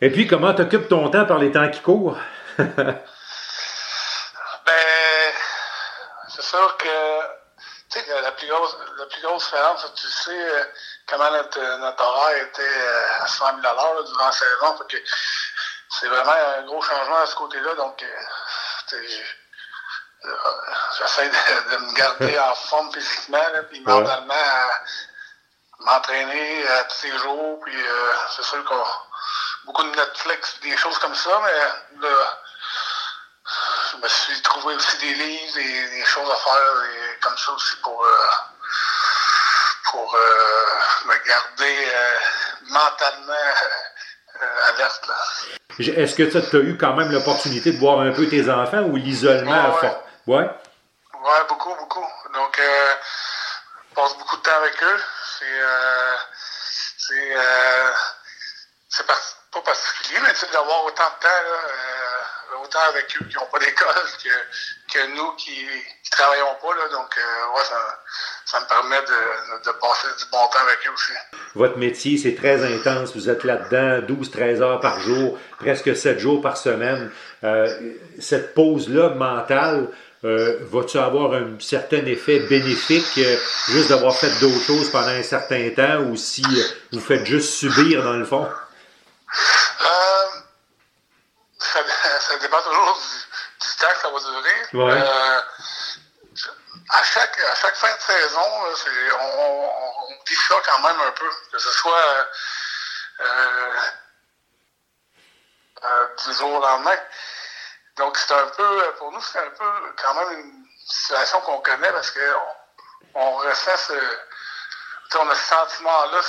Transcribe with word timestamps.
Et 0.00 0.10
puis, 0.10 0.28
comment 0.28 0.54
t'occupes 0.54 0.88
ton 0.88 1.10
temps 1.10 1.26
par 1.26 1.38
les 1.38 1.50
temps 1.50 1.68
qui 1.68 1.80
courent? 1.80 2.16
ben, 2.58 2.96
c'est 6.28 6.42
sûr 6.42 6.76
que, 6.76 7.20
tu 7.90 7.98
sais, 7.98 8.20
la 8.22 8.30
plus 8.30 8.46
grosse, 8.46 8.76
la 8.96 9.06
plus 9.06 9.22
grosse 9.22 9.44
différence, 9.44 9.92
tu 9.96 10.06
sais, 10.06 10.30
euh, 10.30 10.64
comment 11.08 11.28
notre, 11.32 11.60
notre 11.80 12.04
horaire 12.04 12.44
était 12.44 12.62
euh, 12.62 13.22
à 13.22 13.26
100 13.26 13.60
000 13.60 13.66
à 13.66 14.02
durant 14.04 14.26
la 14.26 14.32
saison. 14.32 14.78
que 14.88 14.96
c'est 15.90 16.06
vraiment 16.06 16.36
un 16.58 16.62
gros 16.62 16.80
changement 16.80 17.18
à 17.18 17.26
ce 17.26 17.34
côté-là. 17.34 17.74
Donc, 17.74 18.00
euh, 18.00 19.02
j'essaie 20.96 21.28
de, 21.28 21.70
de, 21.72 21.76
me 21.76 21.92
garder 21.94 22.38
en 22.50 22.54
forme 22.54 22.92
physiquement, 22.92 23.48
là, 23.52 23.64
puis 23.64 23.80
mentalement, 23.80 24.34
m'entraîner 25.80 26.64
tous 26.88 27.06
les 27.06 27.18
jours. 27.18 27.58
Puis 27.64 27.76
c'est 28.36 28.44
sûr 28.44 28.64
qu'on 28.64 28.84
beaucoup 29.68 29.82
de 29.82 29.94
Netflix, 29.94 30.58
des 30.62 30.76
choses 30.78 30.98
comme 30.98 31.14
ça, 31.14 31.40
mais 31.44 32.00
là, 32.00 32.40
je 33.92 33.96
me 33.98 34.08
suis 34.08 34.40
trouvé 34.40 34.74
aussi 34.74 34.96
des 34.98 35.12
livres, 35.12 35.58
et 35.58 35.88
des 35.90 36.04
choses 36.06 36.30
à 36.30 36.36
faire 36.36 36.84
et 36.84 37.20
comme 37.20 37.36
ça 37.36 37.52
aussi 37.52 37.76
pour, 37.82 38.02
euh, 38.02 38.16
pour 39.90 40.14
euh, 40.14 41.08
me 41.08 41.28
garder 41.28 41.88
euh, 41.94 42.18
mentalement 42.62 43.34
alerte. 44.68 45.10
Est-ce 45.78 46.14
que 46.14 46.22
tu 46.22 46.56
as 46.56 46.60
eu 46.60 46.78
quand 46.78 46.94
même 46.94 47.12
l'opportunité 47.12 47.72
de 47.72 47.78
voir 47.78 48.00
un 48.00 48.12
peu 48.12 48.26
tes 48.26 48.48
enfants 48.48 48.82
ou 48.84 48.96
l'isolement 48.96 49.74
ouais, 49.74 49.80
fort? 49.80 50.02
Ouais. 50.26 50.50
Ouais, 51.12 51.44
beaucoup, 51.46 51.74
beaucoup. 51.74 52.06
Donc, 52.32 52.58
je 52.58 53.94
passe 53.94 54.16
beaucoup 54.16 54.36
de 54.38 54.42
temps 54.42 54.56
avec 54.56 54.82
eux. 54.82 55.00
C'est, 55.38 55.60
c'est, 56.98 57.36
c'est 58.88 59.06
pas 59.52 59.60
particulier, 59.62 60.20
mais 60.22 60.32
d'avoir 60.52 60.84
autant 60.84 61.04
de 61.04 61.22
temps, 61.22 61.42
là, 61.42 62.58
autant 62.62 62.78
avec 62.88 63.06
eux 63.20 63.24
qui 63.24 63.36
n'ont 63.36 63.46
pas 63.50 63.58
d'école 63.58 63.86
que, 64.24 64.92
que 64.92 65.16
nous 65.16 65.32
qui 65.36 65.64
ne 65.64 66.10
travaillons 66.10 66.56
pas. 66.60 66.74
Là, 66.74 66.88
donc, 66.92 67.16
euh, 67.18 67.62
ça, 67.62 67.98
ça, 68.44 68.60
me 68.60 68.66
permet 68.66 69.00
de, 69.00 69.64
de, 69.64 69.78
passer 69.78 70.08
du 70.18 70.30
bon 70.30 70.46
temps 70.48 70.60
avec 70.62 70.78
eux 70.86 70.92
aussi. 70.92 71.12
Votre 71.54 71.78
métier, 71.78 72.18
c'est 72.18 72.34
très 72.34 72.64
intense. 72.64 73.14
Vous 73.14 73.28
êtes 73.30 73.44
là-dedans 73.44 74.06
12-13 74.06 74.62
heures 74.62 74.80
par 74.80 75.00
jour, 75.00 75.38
presque 75.58 75.96
7 75.96 76.18
jours 76.18 76.42
par 76.42 76.56
semaine. 76.56 77.10
Euh, 77.44 77.94
cette 78.20 78.54
pause-là 78.54 79.10
mentale, 79.10 79.88
euh, 80.24 80.58
va-tu 80.72 80.98
avoir 80.98 81.32
un 81.34 81.50
certain 81.60 82.04
effet 82.06 82.40
bénéfique 82.40 83.06
euh, 83.18 83.36
juste 83.68 83.90
d'avoir 83.90 84.16
fait 84.16 84.32
d'autres 84.40 84.64
choses 84.64 84.90
pendant 84.90 85.10
un 85.10 85.22
certain 85.22 85.70
temps 85.70 86.00
ou 86.10 86.16
si 86.16 86.42
euh, 86.42 86.62
vous 86.92 86.98
faites 86.98 87.24
juste 87.24 87.50
subir 87.50 88.02
dans 88.02 88.16
le 88.16 88.24
fond? 88.24 88.48
Euh, 89.80 90.26
ça, 91.58 91.80
ça, 92.20 92.36
dépend 92.38 92.62
toujours 92.62 92.94
du, 92.94 93.00
du, 93.66 93.76
temps 93.76 93.92
que 93.92 94.00
ça 94.00 94.08
va 94.10 94.20
durer. 94.20 94.66
Ouais. 94.72 95.02
Euh, 95.02 95.42
à, 96.90 97.02
chaque, 97.02 97.38
à 97.38 97.54
chaque 97.54 97.76
fin 97.76 97.94
de 97.94 98.00
saison, 98.00 98.40
on, 98.40 98.74
on, 99.20 99.70
on, 100.08 100.16
dit 100.26 100.34
ça 100.34 100.54
quand 100.64 100.78
même 100.80 100.98
un 101.00 101.12
peu, 101.12 101.30
que 101.52 101.58
ce 101.58 101.70
soit 101.70 102.26
euh, 103.20 103.76
du 106.24 106.32
jour 106.34 106.54
au 106.54 106.60
lendemain. 106.60 106.98
Donc, 107.96 108.16
c'est 108.16 108.32
un 108.32 108.48
peu, 108.48 108.94
pour 108.98 109.12
nous, 109.12 109.22
c'est 109.22 109.38
un 109.38 109.50
peu 109.50 109.94
quand 110.00 110.14
même 110.14 110.40
une 110.40 110.66
situation 110.88 111.40
qu'on 111.42 111.60
connaît 111.60 111.92
parce 111.92 112.10
qu'on 112.10 112.56
on 113.14 113.36
ressent 113.36 113.76
ce, 113.76 113.92
on 115.16 115.28
a 115.28 115.34
ce 115.34 115.44
sentiment-là 115.44 116.22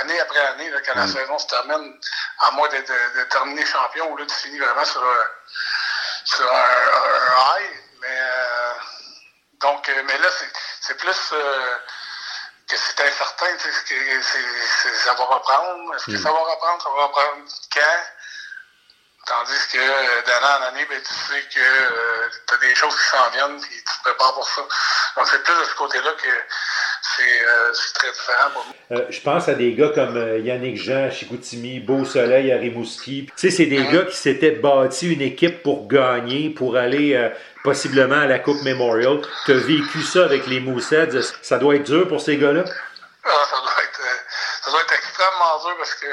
année 0.00 0.20
après 0.20 0.40
année, 0.40 0.70
là, 0.70 0.78
quand 0.84 0.94
la 0.94 1.06
saison 1.06 1.38
se 1.38 1.46
termine, 1.46 1.98
à 2.40 2.50
moins 2.52 2.68
de, 2.68 2.76
de, 2.76 3.18
de, 3.18 3.24
terminer 3.24 3.64
champion, 3.64 4.16
là, 4.16 4.24
tu 4.26 4.34
finis 4.34 4.58
vraiment 4.58 4.84
sur, 4.84 5.02
sur 6.24 6.52
un, 6.52 6.56
un, 6.56 7.60
high. 7.60 7.70
Mais, 8.00 8.18
euh, 8.20 8.74
donc, 9.60 9.88
euh, 9.88 10.02
mais 10.04 10.18
là, 10.18 10.28
c'est 10.80 10.96
plus 10.96 11.32
euh, 11.32 11.76
que 12.68 12.76
c'est 12.76 13.00
incertain, 13.00 13.46
c'est 13.58 14.94
ça 14.94 15.14
va 15.14 15.24
reprendre. 15.24 15.94
Est-ce 15.94 16.06
que 16.06 16.18
ça 16.18 16.30
va 16.30 16.38
reprendre? 16.38 16.82
Ça 16.82 16.90
va 16.90 17.06
reprendre 17.06 17.44
quand? 17.72 18.04
Tandis 19.26 19.68
que 19.70 19.78
euh, 19.78 20.22
d'année 20.22 20.46
en 20.46 20.62
année, 20.68 20.86
ben, 20.86 21.02
tu 21.02 21.12
sais 21.12 21.42
que 21.42 21.60
euh, 21.60 22.28
tu 22.46 22.54
as 22.54 22.56
des 22.58 22.74
choses 22.74 22.96
qui 22.96 23.08
s'en 23.08 23.28
viennent 23.30 23.62
et 23.62 23.84
tu 23.84 23.84
te 23.84 24.02
prépares 24.02 24.32
pour 24.32 24.48
ça. 24.48 24.62
Donc, 25.16 25.28
c'est 25.28 25.42
plus 25.42 25.54
de 25.54 25.64
ce 25.64 25.74
côté-là 25.74 26.12
que 26.12 26.28
c'est 27.02 27.46
euh, 27.46 27.72
très 27.94 28.10
différent 28.10 28.50
pour 28.52 28.66
nous. 28.66 28.96
Euh, 28.96 29.06
je 29.10 29.20
pense 29.20 29.48
à 29.48 29.54
des 29.54 29.74
gars 29.74 29.90
comme 29.94 30.16
euh, 30.16 30.38
Yannick 30.38 30.76
Jean 30.76 31.06
à 31.06 31.10
Chicoutimi, 31.10 31.80
Beau 31.80 32.04
Soleil 32.04 32.52
à 32.52 32.56
Rimouski. 32.56 33.26
Tu 33.26 33.32
sais, 33.36 33.50
c'est 33.50 33.66
des 33.66 33.80
-hmm. 33.80 33.92
gars 33.92 34.04
qui 34.04 34.16
s'étaient 34.16 34.52
bâtis 34.52 35.12
une 35.12 35.22
équipe 35.22 35.62
pour 35.62 35.88
gagner, 35.88 36.50
pour 36.50 36.76
aller 36.76 37.30
possiblement 37.64 38.20
à 38.20 38.26
la 38.26 38.38
Coupe 38.38 38.62
Memorial. 38.62 39.20
Tu 39.46 39.52
as 39.52 39.56
vécu 39.56 40.02
ça 40.02 40.24
avec 40.24 40.46
les 40.46 40.60
Mooseheads. 40.60 41.34
Ça 41.42 41.58
doit 41.58 41.76
être 41.76 41.84
dur 41.84 42.08
pour 42.08 42.20
ces 42.20 42.36
gars-là? 42.36 42.64
Ah, 43.24 43.44
ça, 43.50 43.56
doit 43.56 43.82
être, 43.84 44.02
ça 44.62 44.70
doit 44.70 44.80
être 44.80 44.94
extrêmement 44.94 45.58
dur 45.64 45.76
parce 45.78 45.94
que 45.94 46.06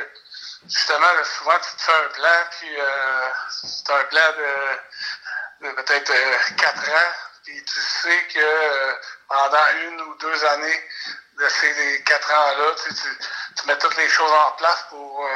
justement, 0.70 1.00
là, 1.00 1.24
souvent, 1.24 1.58
tu 1.64 1.76
te 1.78 1.82
fais 1.82 1.92
un 1.92 2.14
plan, 2.14 2.40
puis 2.60 2.70
euh, 2.78 3.28
c'est 3.50 3.92
un 3.92 4.04
plan 4.06 4.30
de, 4.38 5.68
de 5.68 5.76
peut-être 5.76 6.12
euh, 6.12 6.56
quatre 6.58 6.90
ans, 6.90 7.12
puis 7.46 7.64
tu 7.64 7.80
sais 7.80 8.28
que 8.34 8.40
euh, 8.40 8.94
pendant 9.28 9.68
une 9.88 10.02
ou 10.02 10.16
deux 10.16 10.46
années 10.46 10.90
de 11.38 11.50
ces 11.50 12.04
quatre 12.06 12.32
ans-là, 12.32 12.76
tu, 12.76 13.68
mets 13.68 13.78
toutes 13.78 13.98
les 13.98 14.10
choses 14.10 14.32
en 14.32 14.52
place 14.52 14.86
pour, 14.90 15.28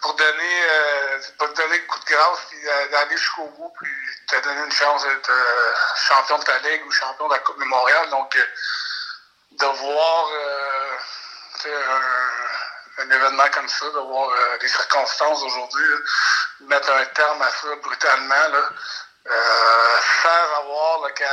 pour 0.00 0.14
donner, 0.14 0.62
pour 1.38 1.52
te 1.52 1.56
donner 1.60 1.78
le 1.78 1.86
coup 1.86 1.98
de 1.98 2.04
grâce, 2.04 2.38
puis 2.48 2.62
d'aller 2.90 3.16
jusqu'au 3.16 3.46
bout, 3.48 3.72
puis 3.80 3.90
te 4.28 4.36
donner 4.42 4.64
une 4.64 4.72
chance 4.72 5.02
d'être 5.02 5.32
champion 5.96 6.38
de 6.38 6.44
ta 6.44 6.58
ligue 6.60 6.86
ou 6.86 6.90
champion 6.92 7.28
de 7.28 7.32
la 7.34 7.40
Coupe 7.40 7.58
Mémoriale. 7.58 8.08
Donc, 8.10 8.38
de 9.50 9.66
voir 9.66 10.30
un, 12.98 13.10
événement 13.10 13.48
comme 13.52 13.68
ça, 13.68 13.86
de 13.86 13.98
voir 13.98 14.30
euh, 14.30 14.58
les 14.60 14.68
circonstances 14.68 15.40
d'aujourd'hui, 15.40 15.84
mettre 16.60 16.90
un 16.90 17.04
terme 17.06 17.42
à 17.42 17.50
ça 17.50 17.74
brutalement, 17.82 18.48
là, 18.48 18.58
euh, 18.58 18.70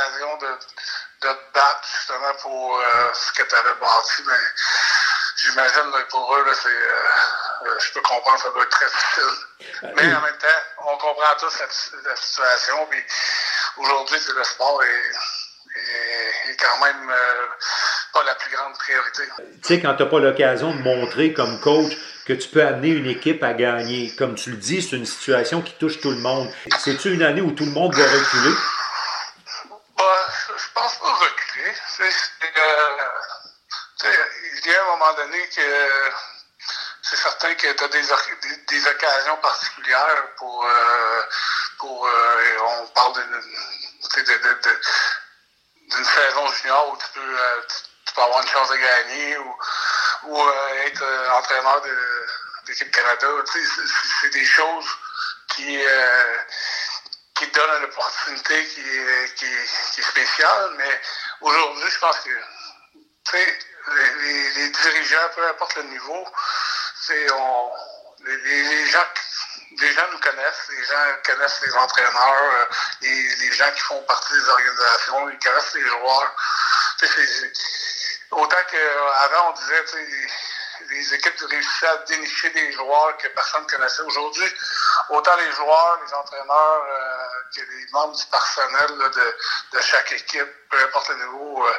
l'occasion 0.04 0.36
de, 0.38 0.46
de 0.46 1.32
te 1.32 1.54
battre 1.54 1.88
justement 1.96 2.34
pour 2.42 2.78
euh, 2.78 3.12
ce 3.14 3.32
que 3.32 3.48
tu 3.48 3.54
avais 3.54 3.74
bâti. 3.80 4.22
Mais 4.26 4.44
j'imagine 5.36 6.04
pour 6.10 6.36
eux, 6.36 6.54
c'est, 6.54 7.86
je 7.86 7.92
peux 7.92 8.02
comprendre, 8.02 8.38
ça 8.40 8.50
doit 8.50 8.62
être 8.62 8.70
très 8.70 8.86
difficile. 8.86 9.92
Mais 9.96 10.14
en 10.14 10.20
même 10.20 10.38
temps, 10.38 10.60
on 10.86 10.96
comprend 10.98 11.34
tous 11.38 11.58
la 12.04 12.16
situation. 12.16 12.86
Puis 12.90 13.02
aujourd'hui, 13.78 14.18
le 14.34 14.44
sport 14.44 14.82
est 14.82 15.12
est 16.48 16.56
quand 16.56 16.84
même 16.84 17.10
euh, 17.10 17.46
pas 18.12 18.22
la 18.24 18.34
plus 18.36 18.54
grande 18.54 18.74
priorité. 18.74 19.22
Tu 19.38 19.44
sais, 19.62 19.80
quand 19.80 19.94
tu 19.94 20.02
n'as 20.02 20.08
pas 20.08 20.20
l'occasion 20.20 20.72
de 20.72 20.82
montrer 20.82 21.32
comme 21.32 21.60
coach 21.60 21.92
que 22.26 22.32
tu 22.32 22.48
peux 22.48 22.64
amener 22.64 22.88
une 22.88 23.06
équipe 23.06 23.42
à 23.42 23.52
gagner, 23.52 24.14
comme 24.16 24.34
tu 24.34 24.50
le 24.50 24.56
dis, 24.56 24.82
c'est 24.82 24.96
une 24.96 25.06
situation 25.06 25.62
qui 25.62 25.74
touche 25.74 26.00
tout 26.00 26.10
le 26.10 26.18
monde. 26.18 26.48
C'est-tu 26.78 27.12
une 27.12 27.22
année 27.22 27.40
où 27.40 27.50
tout 27.50 27.64
le 27.64 27.72
monde 27.72 27.94
va 27.94 28.04
reculer? 28.04 28.54
Pas 31.00 31.12
reculer. 31.12 31.74
Euh, 34.04 34.16
il 34.52 34.66
y 34.66 34.74
a 34.74 34.82
un 34.82 34.86
moment 34.86 35.12
donné 35.14 35.48
que 35.48 36.10
c'est 37.02 37.16
certain 37.16 37.54
que 37.54 37.72
tu 37.72 37.84
as 37.84 37.88
des, 37.88 38.02
des, 38.02 38.56
des, 38.68 38.86
occasions 38.88 39.36
particulières 39.38 40.26
pour, 40.36 40.66
euh, 40.66 41.22
pour 41.78 42.08
on 42.62 42.86
parle 42.88 43.14
de, 43.14 43.22
de, 43.22 44.80
d'une 45.90 46.04
saison 46.04 46.46
junior 46.48 46.92
où 46.92 46.96
tu 46.96 47.06
peux, 47.14 47.20
euh, 47.20 47.60
tu, 48.06 48.14
peux 48.14 48.22
avoir 48.22 48.42
une 48.42 48.48
chance 48.48 48.70
de 48.70 48.76
gagner 48.76 49.38
ou, 49.38 49.56
ou 50.24 50.40
euh, 50.40 50.86
être 50.86 51.02
euh, 51.02 51.30
entraîneur 51.30 51.80
de, 51.82 51.96
l'équipe 52.68 52.90
Canada. 52.90 53.28
C'est 54.20 54.30
des 54.30 54.44
choses 54.44 54.86
qui, 55.48 55.78
qui 57.34 57.46
donnent 57.48 57.78
une 57.78 57.84
opportunité 57.84 58.66
qui, 58.66 58.82
qui, 59.36 59.46
qui 59.94 60.00
est 60.00 60.04
spéciale, 60.04 60.74
mais 60.76 61.00
aujourd'hui, 61.40 61.90
je 61.90 61.98
pense 61.98 62.20
que 62.20 62.30
les, 63.32 64.50
les, 64.50 64.68
dirigeants, 64.68 65.28
peu 65.34 65.48
importe 65.48 65.76
le 65.76 65.82
niveau, 65.84 66.26
on, 67.32 67.72
les, 68.26 68.86
gens 68.86 69.04
les 69.80 69.92
gens 69.92 70.06
nous 70.12 70.18
connaissent, 70.18 70.68
les 70.70 70.84
gens 70.84 71.16
connaissent 71.24 71.60
les 71.66 71.74
entraîneurs, 71.74 72.54
euh, 72.54 72.64
les, 73.02 73.36
les, 73.36 73.52
gens 73.52 73.70
qui 73.72 73.80
font 73.80 74.02
partie 74.02 74.32
des 74.32 74.48
organisations, 74.48 75.30
ils 75.30 75.38
connaissent 75.38 75.74
les 75.74 75.86
joueurs. 75.86 76.36
Est, 77.02 77.18
est, 77.18 77.52
autant 78.30 78.56
qu'avant, 78.70 79.50
on 79.50 79.52
disait, 79.52 79.84
les 80.90 81.14
équipes 81.14 81.40
réussissaient 81.48 81.86
à 81.86 81.96
dénicher 82.08 82.50
des 82.50 82.72
joueurs 82.72 83.16
que 83.18 83.28
personne 83.28 83.62
ne 83.62 83.68
connaissait. 83.68 84.02
Aujourd'hui, 84.02 84.48
autant 85.10 85.36
les 85.36 85.52
joueurs, 85.52 86.00
les 86.06 86.14
entraîneurs 86.14 86.84
euh, 86.88 87.13
que 87.54 87.60
les 87.60 87.86
membres 87.92 88.16
du 88.16 88.26
personnel 88.26 88.88
de, 88.88 89.36
de, 89.72 89.80
chaque 89.80 90.12
équipe, 90.12 90.68
peu 90.70 90.82
importe 90.82 91.08
le 91.10 91.16
niveau, 91.16 91.66
euh, 91.66 91.78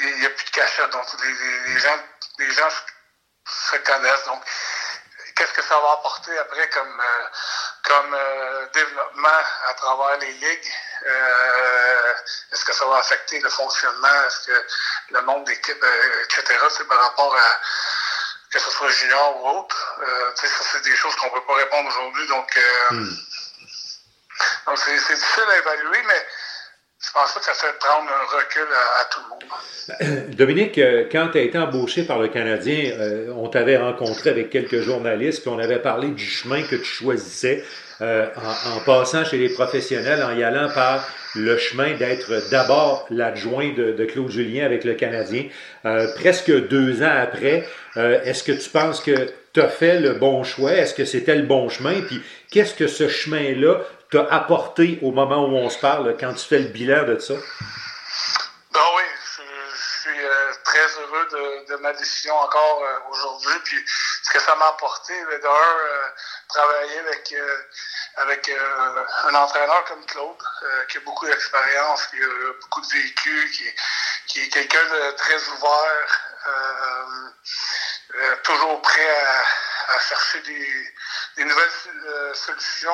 il 0.00 0.18
n'y 0.18 0.26
a 0.26 0.30
plus 0.30 0.44
de 0.44 0.50
cachette. 0.50 0.90
Donc, 0.90 1.06
les, 1.22 1.78
gens, 1.78 1.98
les 2.38 2.50
gens 2.52 2.68
se 3.46 3.76
connaissent. 3.76 4.24
Donc, 4.24 4.42
qu'est-ce 5.36 5.52
que 5.52 5.62
ça 5.62 5.78
va 5.78 5.92
apporter 5.92 6.36
après 6.38 6.68
comme, 6.70 7.00
euh, 7.00 7.26
comme 7.84 8.14
euh, 8.14 8.66
développement 8.72 9.42
à 9.68 9.74
travers 9.74 10.18
les 10.18 10.32
ligues? 10.32 10.72
Est-ce 12.52 12.64
que 12.64 12.72
ça 12.72 12.86
va 12.86 12.96
affecter 12.96 13.40
le 13.40 13.50
fonctionnement? 13.50 14.24
Est-ce 14.26 14.46
que 14.46 14.66
le 15.10 15.20
nombre 15.22 15.44
d'équipes, 15.44 15.84
etc., 16.24 16.58
c'est 16.70 16.88
par 16.88 17.00
rapport 17.00 17.36
à 17.36 17.60
que 18.54 18.60
ce 18.60 18.70
soit 18.70 18.88
junior 18.88 19.42
ou 19.42 19.58
autre? 19.58 20.00
ça, 20.36 20.46
c'est 20.72 20.84
des 20.84 20.94
choses 20.94 21.16
qu'on 21.16 21.26
ne 21.26 21.32
peut 21.32 21.46
pas 21.46 21.54
répondre 21.54 21.88
aujourd'hui. 21.88 22.26
Donc, 22.28 22.56
hmm. 22.90 23.16
donc 24.66 24.78
c'est 24.78 24.94
difficile 24.94 25.44
à 25.50 25.58
évaluer, 25.58 26.02
mais 26.06 26.26
je 27.00 27.12
pense 27.12 27.32
pas 27.34 27.40
que 27.40 27.46
ça 27.46 27.52
fait 27.54 27.78
prendre 27.78 28.08
un 28.08 28.36
recul 28.36 28.66
à, 28.72 29.04
tout 29.10 29.20
le 29.22 29.28
monde? 29.28 30.36
Dominique, 30.36 30.78
euh, 30.78 31.04
quand 31.10 31.28
tu 31.32 31.38
as 31.38 31.42
été 31.42 31.58
embauché 31.58 32.04
par 32.04 32.18
le 32.18 32.28
Canadien, 32.28 32.92
euh, 32.98 33.32
on 33.36 33.48
t'avait 33.48 33.76
rencontré 33.76 34.30
avec 34.30 34.50
quelques 34.50 34.80
journalistes, 34.80 35.42
puis 35.42 35.50
on 35.50 35.58
avait 35.58 35.80
parlé 35.80 36.08
du 36.08 36.24
chemin 36.24 36.62
que 36.62 36.76
tu 36.76 36.84
choisissais 36.84 37.62
euh, 38.00 38.26
en, 38.36 38.80
passant 38.80 39.24
chez 39.24 39.36
les 39.36 39.50
professionnels, 39.50 40.22
en 40.22 40.36
y 40.36 40.42
allant 40.42 40.68
par 40.72 41.06
le 41.34 41.58
chemin 41.58 41.94
d'être 41.94 42.48
d'abord 42.50 43.06
l'adjoint 43.10 43.72
de, 43.72 44.04
Claude 44.04 44.30
Julien 44.30 44.64
avec 44.64 44.84
le 44.84 44.94
Canadien. 44.94 45.46
presque 46.16 46.68
deux 46.68 47.02
ans 47.02 47.14
après, 47.22 47.66
est-ce 47.96 48.44
que 48.44 48.52
tu 48.52 48.70
penses 48.70 49.00
que 49.00 49.32
tu 49.52 49.60
as 49.60 49.68
fait 49.68 50.00
le 50.00 50.14
bon 50.14 50.44
choix? 50.44 50.72
Est-ce 50.72 50.94
que 50.94 51.04
c'était 51.04 51.34
le 51.34 51.42
bon 51.42 51.68
chemin? 51.68 52.02
Puis 52.02 52.22
qu'est-ce 52.50 52.74
que 52.74 52.86
ce 52.86 53.08
chemin-là 53.08 53.80
t'a 54.14 54.32
apporté 54.32 55.00
au 55.02 55.10
moment 55.10 55.44
où 55.44 55.56
on 55.56 55.68
se 55.68 55.78
parle, 55.78 56.16
quand 56.18 56.32
tu 56.34 56.46
fais 56.46 56.60
le 56.60 56.68
bilan 56.68 57.02
de 57.02 57.18
ça? 57.18 57.34
Ben 57.34 58.86
oui, 58.96 59.02
je, 59.16 60.02
suis 60.02 60.24
euh, 60.24 60.52
très 60.62 60.86
heureux 61.00 61.64
de, 61.68 61.76
ma 61.76 61.92
décision 61.94 62.36
encore 62.36 62.82
euh, 62.84 63.10
aujourd'hui. 63.10 63.54
Puis 63.64 63.84
ce 64.22 64.30
que 64.30 64.38
ça 64.38 64.54
m'a 64.54 64.68
apporté, 64.68 65.14
d'un, 65.42 65.48
euh, 65.48 66.08
travailler 66.48 66.98
avec, 67.00 67.34
avec 68.18 68.52
un 69.24 69.34
entraîneur 69.34 69.84
comme 69.86 70.06
Claude, 70.06 70.42
qui 70.88 70.98
a 70.98 71.00
beaucoup 71.00 71.26
d'expérience, 71.26 72.06
qui 72.06 72.22
a 72.22 72.52
beaucoup 72.60 72.82
de 72.82 72.86
vécu, 72.86 73.50
qui, 73.50 73.64
qui 74.28 74.40
est 74.42 74.48
quelqu'un 74.48 74.84
de 74.84 75.10
très 75.16 75.48
ouvert, 75.48 76.08
toujours 78.44 78.80
prêt 78.80 79.10
à, 79.88 79.98
chercher 79.98 80.40
des, 80.42 80.92
des 81.36 81.44
nouvelles 81.44 82.34
solutions. 82.34 82.92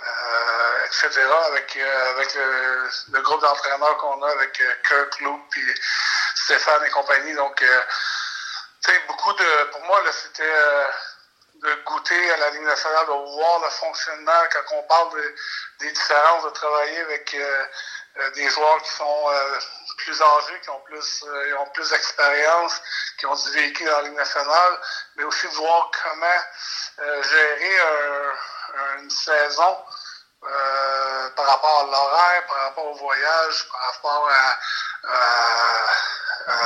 Euh, 0.00 0.86
etc., 0.86 1.20
avec, 1.48 1.76
euh, 1.76 2.10
avec 2.10 2.34
le, 2.34 3.20
groupe 3.20 3.40
d'entraîneurs 3.42 3.96
qu'on 3.98 4.22
a, 4.22 4.30
avec 4.30 4.58
euh, 4.60 4.74
Kirk, 4.88 5.20
Luke, 5.20 5.42
puis 5.50 5.74
Stéphane 6.34 6.84
et 6.86 6.90
compagnie. 6.90 7.34
Donc, 7.34 7.56
tu 7.56 8.90
sais, 8.90 8.98
beaucoup 9.06 9.32
de. 9.34 9.64
Pour 9.72 9.82
moi, 9.82 10.02
là, 10.02 10.10
c'était 10.12 10.42
de 11.54 11.74
goûter 11.84 12.30
à 12.30 12.36
la 12.38 12.50
Ligue 12.50 12.62
nationale, 12.62 13.06
de 13.06 13.12
voir 13.12 13.60
le 13.62 13.68
fonctionnement 13.68 14.42
quand 14.52 14.76
on 14.76 14.82
parle 14.84 15.20
des 15.80 15.92
différences, 15.92 16.44
de 16.44 16.50
travailler 16.50 17.00
avec 17.00 17.36
des 18.34 18.48
joueurs 18.48 18.82
qui 18.82 18.90
sont 18.90 19.30
plus 20.04 20.20
âgés, 20.20 20.60
qui 20.62 20.70
ont 20.70 20.80
plus, 20.80 21.24
ont 21.58 21.70
plus 21.74 21.90
d'expérience, 21.90 22.80
qui 23.18 23.26
ont 23.26 23.34
du 23.34 23.50
véhicule 23.52 23.86
dans 23.86 23.96
la 23.98 24.02
Ligue 24.02 24.16
nationale, 24.16 24.80
mais 25.16 25.24
aussi 25.24 25.46
de 25.48 25.54
voir 25.54 25.90
comment 26.02 27.22
gérer 27.22 27.76
une 28.98 29.10
saison 29.10 29.76
euh, 30.42 31.30
par 31.36 31.46
rapport 31.46 31.80
à 31.80 31.84
l'horaire, 31.84 32.46
par 32.46 32.56
rapport 32.62 32.86
au 32.86 32.94
voyage, 32.94 33.68
par 33.70 33.80
rapport 33.92 34.30
à, 34.30 34.58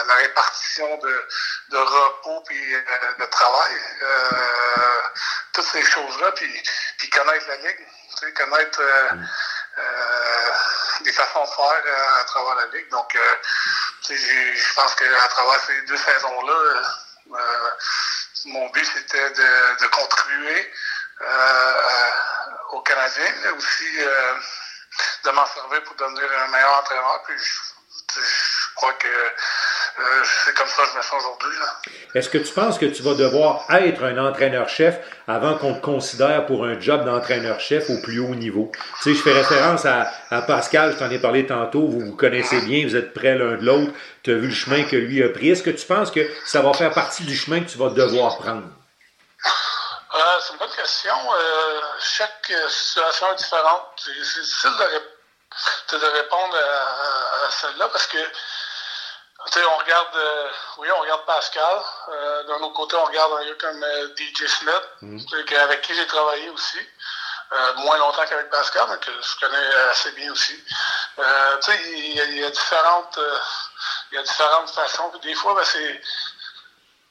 la 0.06 0.14
répartition 0.14 0.96
de, 0.98 1.28
de 1.70 1.76
repos 1.76 2.44
et 2.50 2.74
euh, 2.74 3.14
de 3.18 3.24
travail. 3.26 3.76
Euh, 4.02 5.02
toutes 5.52 5.66
ces 5.66 5.82
choses-là, 5.82 6.30
puis, 6.32 6.62
puis 6.98 7.10
connaître 7.10 7.48
la 7.48 7.56
Ligue, 7.56 7.86
tu 8.10 8.26
sais, 8.26 8.32
connaître 8.32 8.80
des 11.02 11.12
façons 11.12 11.42
de 11.42 11.50
faire 11.50 12.18
à 12.20 12.24
travers 12.24 12.54
la 12.54 12.66
Ligue. 12.66 12.88
Donc, 12.90 13.16
je 14.08 14.74
pense 14.74 14.94
qu'à 14.94 15.28
travers 15.28 15.60
ces 15.66 15.80
deux 15.82 15.96
saisons-là, 15.96 16.82
mon 18.46 18.68
but, 18.70 18.84
c'était 18.84 19.30
de, 19.30 19.80
de 19.80 19.86
contribuer 19.88 20.72
aux 22.74 22.80
Canadiens, 22.82 23.34
mais 23.42 23.50
aussi 23.50 24.00
euh, 24.00 24.34
de 25.24 25.30
m'en 25.30 25.46
servir 25.46 25.82
pour 25.84 25.94
devenir 25.96 26.24
un 26.40 26.48
meilleur 26.48 26.78
entraîneur. 26.78 27.22
Puis 27.26 27.38
je, 27.38 28.74
crois 28.74 28.92
que 28.94 29.06
euh, 29.08 29.30
c'est 30.24 30.54
comme 30.54 30.66
ça 30.66 30.82
que 30.82 30.90
je 30.92 30.96
me 30.96 31.02
sens 31.02 31.22
aujourd'hui. 31.22 31.58
Est-ce 32.14 32.28
que 32.28 32.38
tu 32.38 32.52
penses 32.52 32.78
que 32.78 32.86
tu 32.86 33.02
vas 33.02 33.14
devoir 33.14 33.64
être 33.70 34.02
un 34.02 34.18
entraîneur-chef 34.18 34.96
avant 35.28 35.56
qu'on 35.56 35.74
te 35.74 35.80
considère 35.80 36.46
pour 36.46 36.64
un 36.64 36.78
job 36.80 37.04
d'entraîneur-chef 37.04 37.90
au 37.90 38.00
plus 38.02 38.18
haut 38.18 38.34
niveau? 38.34 38.72
Tu 39.02 39.02
sais, 39.02 39.14
je 39.14 39.22
fais 39.22 39.32
référence 39.32 39.84
à, 39.84 40.10
Pascal, 40.46 40.92
je 40.92 40.98
t'en 40.98 41.10
ai 41.10 41.18
parlé 41.18 41.46
tantôt, 41.46 41.86
vous 41.86 42.00
vous 42.00 42.16
connaissez 42.16 42.60
bien, 42.62 42.84
vous 42.86 42.96
êtes 42.96 43.14
près 43.14 43.36
l'un 43.36 43.56
de 43.56 43.64
l'autre, 43.64 43.92
tu 44.22 44.32
as 44.32 44.34
vu 44.34 44.48
le 44.48 44.54
chemin 44.54 44.82
que 44.84 44.96
lui 44.96 45.22
a 45.22 45.28
pris. 45.28 45.50
Est-ce 45.50 45.62
que 45.62 45.70
tu 45.70 45.86
penses 45.86 46.10
que 46.10 46.28
ça 46.44 46.60
va 46.60 46.72
faire 46.72 46.92
partie 46.92 47.24
du 47.24 47.36
chemin 47.36 47.60
que 47.60 47.70
tu 47.70 47.78
vas 47.78 47.90
devoir 47.90 48.38
prendre? 48.38 48.66
Euh, 50.14 50.18
c'est 50.40 50.52
une 50.52 50.58
bonne 50.58 50.76
question. 50.76 51.14
Euh, 51.14 51.80
chaque 52.00 52.52
situation 52.68 53.32
est 53.32 53.36
différente. 53.36 53.82
C'est 53.96 54.12
difficile 54.12 54.70
de, 54.78 55.98
de, 55.98 56.04
répondre 56.04 56.56
à, 56.56 57.50
celle-là 57.50 57.88
parce 57.88 58.06
que 58.06 58.18
on 59.56 59.76
regarde, 59.78 60.16
euh, 60.16 60.50
oui, 60.78 60.88
on 60.96 61.00
regarde 61.00 61.24
Pascal. 61.26 61.82
D'un 62.48 62.60
autre 62.60 62.74
côté, 62.74 62.96
on 62.96 63.04
regarde 63.04 63.32
un 63.32 63.44
gars 63.44 63.54
comme 63.60 63.84
DJ 64.16 64.46
Smith, 64.46 64.82
mm. 65.02 65.18
avec 65.60 65.82
qui 65.82 65.94
j'ai 65.94 66.06
travaillé 66.06 66.48
aussi. 66.50 66.78
moins 67.76 67.98
longtemps 67.98 68.24
qu'avec 68.26 68.50
Pascal, 68.50 68.86
mais 68.88 68.98
que 68.98 69.12
je 69.12 69.40
connais 69.40 69.74
assez 69.90 70.12
bien 70.12 70.32
aussi. 70.32 70.64
il 71.18 72.38
y, 72.38 72.44
a 72.44 72.50
différentes, 72.50 73.20
il 74.10 74.16
y 74.16 74.18
a 74.18 74.22
différentes 74.22 74.70
façons. 74.70 75.12
des 75.22 75.34
fois, 75.34 75.54
ben, 75.54 75.64
c'est, 75.64 76.00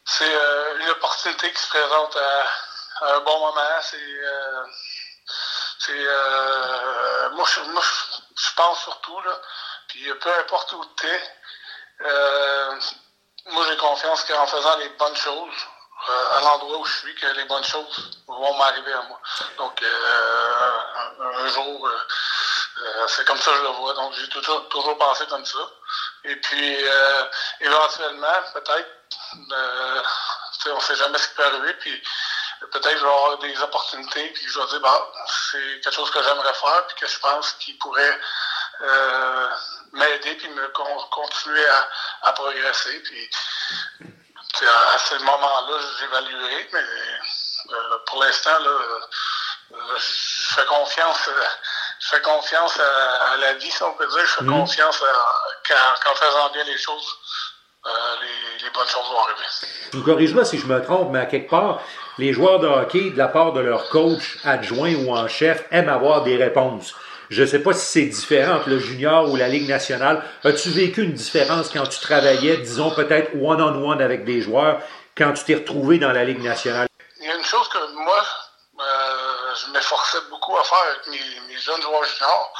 c'est 0.05 0.35
une 0.79 0.89
opportunité 0.89 1.51
qui 1.51 1.61
se 1.61 1.69
présente 1.69 2.15
à 2.17 3.15
un 3.15 3.19
bon 3.21 3.39
moment. 3.39 3.81
C'est. 3.81 3.97
Euh, 3.97 4.63
euh, 5.89 7.29
moi, 7.31 7.45
je, 7.47 7.59
je, 7.61 8.53
pense 8.55 8.83
surtout, 8.83 9.19
là, 9.21 9.41
puis 9.87 10.13
peu 10.21 10.39
importe 10.39 10.71
où 10.73 10.85
tu 10.97 11.07
es, 11.07 11.11
euh, 11.11 11.19
moi, 11.99 13.65
j'ai 13.69 13.77
confiance 13.77 14.23
qu'en 14.23 14.47
faisant 14.47 14.77
les 14.77 14.89
bonnes 14.89 15.15
choses, 15.15 15.53
à 16.07 16.41
l'endroit 16.41 16.77
où 16.79 16.85
je 16.85 16.97
suis, 16.99 17.15
que 17.15 17.27
les 17.27 17.45
bonnes 17.45 17.63
choses 17.63 18.21
vont 18.27 18.57
m'arriver 18.57 18.93
à 18.93 19.01
moi. 19.03 19.19
Donc, 19.57 19.81
un, 19.83 21.47
jour, 21.47 21.89
c'est 23.07 23.25
comme 23.25 23.39
ça 23.39 23.51
que 23.51 23.57
je 23.57 23.63
le 23.63 23.69
vois. 23.69 23.93
Donc, 23.93 24.13
j'ai 24.13 24.27
toujours, 24.29 24.67
toujours 24.69 24.97
pensé 24.97 25.25
comme 25.27 25.45
ça. 25.45 25.59
Et 26.25 26.35
puis, 26.37 26.77
éventuellement, 27.61 28.33
peut-être, 28.53 28.89
on 30.69 30.75
ne 30.75 30.81
sait 30.81 30.95
jamais 30.95 31.17
ce 31.17 31.27
qui 31.29 31.35
peut 31.35 31.45
arriver. 31.45 31.73
Puis, 31.75 32.03
peut-être 32.71 32.97
je 32.97 33.03
vais 33.03 33.11
avoir 33.11 33.37
des 33.39 33.61
opportunités, 33.61 34.29
puis 34.29 34.47
je 34.47 34.59
vais 34.59 34.67
dire, 34.67 34.79
bah, 34.81 35.11
c'est 35.27 35.81
quelque 35.81 35.95
chose 35.95 36.11
que 36.11 36.23
j'aimerais 36.23 36.53
faire, 36.53 36.87
puis 36.87 36.97
que 36.97 37.07
je 37.07 37.19
pense 37.19 37.51
qu'il 37.53 37.77
pourrait 37.77 38.19
euh, 39.93 39.97
m'aider, 39.97 40.35
puis 40.37 40.49
me 40.49 40.67
continuer 41.09 41.65
à, 42.23 42.31
progresser. 42.33 43.01
Puis 43.03 43.29
à, 44.61 44.97
ce 44.97 45.15
moment-là, 45.23 45.77
j'évaluerai, 45.99 46.69
mais 46.73 46.79
euh, 46.79 47.97
pour 48.07 48.23
l'instant, 48.23 48.59
là, 48.59 48.69
euh, 48.69 49.77
je 49.97 50.53
fais 50.55 50.65
confiance. 50.65 51.29
Je 51.99 52.07
fais 52.09 52.21
confiance 52.21 52.79
à, 52.79 53.37
la 53.37 53.53
vie, 53.53 53.71
si 53.71 53.83
on 53.83 53.93
peut 53.93 54.07
dire. 54.07 54.25
Je 54.25 54.33
fais 54.33 54.43
mmh. 54.43 54.59
confiance 54.59 55.03
qu'en 55.67 56.15
faisant 56.15 56.49
bien 56.51 56.63
les 56.65 56.77
choses, 56.77 57.17
les, 57.85 58.63
les, 58.63 58.69
bonnes 58.71 58.87
choses 58.87 59.09
vont 59.09 59.19
arriver. 59.19 59.45
Vous 59.93 60.03
corrige-moi 60.03 60.45
si 60.45 60.59
je 60.59 60.65
me 60.65 60.83
trompe, 60.83 61.11
mais 61.11 61.19
à 61.19 61.25
quelque 61.25 61.49
part, 61.49 61.81
les 62.17 62.33
joueurs 62.33 62.59
de 62.59 62.67
hockey, 62.67 63.09
de 63.09 63.17
la 63.17 63.27
part 63.27 63.53
de 63.53 63.61
leur 63.61 63.89
coach 63.89 64.37
adjoint 64.43 64.93
ou 64.95 65.15
en 65.15 65.27
chef, 65.27 65.65
aiment 65.71 65.89
avoir 65.89 66.23
des 66.23 66.37
réponses. 66.37 66.93
Je 67.29 67.41
ne 67.41 67.47
sais 67.47 67.59
pas 67.59 67.73
si 67.73 67.85
c'est 67.85 68.05
différent 68.05 68.57
entre 68.57 68.69
le 68.69 68.79
junior 68.79 69.29
ou 69.29 69.35
la 69.35 69.47
Ligue 69.47 69.67
nationale. 69.67 70.23
As-tu 70.43 70.69
vécu 70.69 71.03
une 71.03 71.13
différence 71.13 71.69
quand 71.69 71.85
tu 71.87 71.99
travaillais, 71.99 72.57
disons 72.57 72.91
peut-être 72.91 73.31
one-on-one 73.35 74.01
avec 74.01 74.25
des 74.25 74.41
joueurs, 74.41 74.81
quand 75.17 75.33
tu 75.33 75.43
t'es 75.43 75.55
retrouvé 75.55 75.99
dans 75.99 76.11
la 76.11 76.23
Ligue 76.23 76.41
nationale? 76.41 76.87
Il 77.19 77.27
y 77.27 77.31
a 77.31 77.35
une 77.35 77.45
chose 77.45 77.67
que 77.69 77.93
moi, 77.93 78.23
euh, 78.79 79.55
je 79.55 79.71
m'efforçais 79.71 80.21
beaucoup 80.29 80.57
à 80.57 80.63
faire 80.63 80.83
avec 80.91 81.07
mes, 81.07 81.57
jeunes 81.57 81.81
joueurs 81.81 82.03
juniors. 82.03 82.53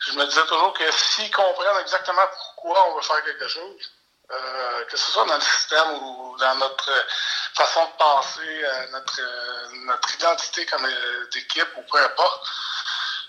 Je 0.00 0.12
me 0.12 0.24
disais 0.26 0.44
toujours 0.46 0.72
que 0.72 0.90
s'ils 0.92 1.30
comprennent 1.30 1.80
exactement 1.80 2.22
pourquoi 2.32 2.86
on 2.88 2.96
veut 2.96 3.02
faire 3.02 3.22
quelque 3.24 3.48
chose, 3.48 3.92
euh, 4.30 4.84
que 4.84 4.96
ce 4.96 5.10
soit 5.12 5.24
dans 5.26 5.36
le 5.36 5.40
système 5.40 5.92
ou 5.94 6.36
dans 6.38 6.54
notre 6.56 6.90
façon 7.54 7.84
de 7.84 7.96
penser, 7.98 8.64
euh, 8.64 8.86
notre, 8.92 10.14
identité 10.14 10.66
comme 10.66 10.86
équipe 11.34 11.68
ou 11.76 11.82
peu 11.90 11.98
importe, 11.98 12.46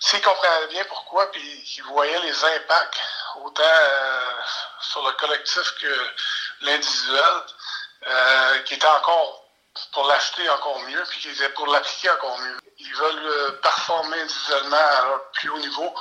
s'ils 0.01 0.21
comprenaient 0.21 0.67
bien 0.67 0.83
pourquoi, 0.85 1.31
puis 1.31 1.63
qu'ils 1.63 1.83
voyaient 1.83 2.19
les 2.19 2.43
impacts, 2.43 2.99
autant 3.43 3.63
sur 4.81 5.05
le 5.07 5.13
collectif 5.13 5.73
que 5.79 6.09
l'individuel, 6.61 7.43
qui 8.65 8.73
était 8.73 8.87
encore 8.87 9.45
pour 9.93 10.05
l'acheter 10.07 10.49
encore 10.49 10.79
mieux, 10.81 11.03
puis 11.09 11.19
qui 11.19 11.29
était 11.29 11.49
pour 11.49 11.67
l'appliquer 11.67 12.09
encore 12.09 12.37
mieux. 12.39 12.57
Ils 12.79 12.95
veulent 12.95 13.59
performer 13.61 14.19
individuellement 14.21 14.75
à 14.75 15.05
leur 15.05 15.31
plus 15.31 15.49
haut 15.49 15.59
niveau, 15.59 15.95